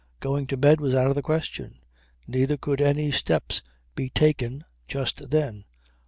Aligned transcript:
Going 0.19 0.47
to 0.47 0.57
bed 0.57 0.81
was 0.81 0.95
out 0.95 1.09
of 1.09 1.13
the 1.13 1.21
question 1.21 1.77
neither 2.25 2.57
could 2.57 2.81
any 2.81 3.11
steps 3.11 3.61
be 3.93 4.09
taken 4.09 4.65
just 4.87 5.29
then. 5.29 5.63